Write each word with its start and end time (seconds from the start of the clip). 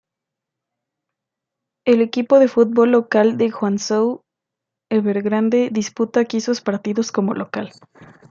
El 1.85 2.01
equipo 2.01 2.39
de 2.39 2.47
fútbol 2.47 2.89
local 2.89 3.37
del 3.37 3.51
Guangzhou 3.51 4.23
Evergrande 4.89 5.69
disputa 5.71 6.21
aquí 6.21 6.41
sus 6.41 6.59
partidos 6.61 7.11
como 7.11 7.35
local. 7.35 7.71